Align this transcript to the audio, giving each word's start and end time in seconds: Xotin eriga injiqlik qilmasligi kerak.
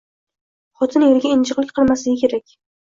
Xotin 0.79 1.05
eriga 1.09 1.35
injiqlik 1.37 1.77
qilmasligi 1.79 2.19
kerak. 2.27 2.61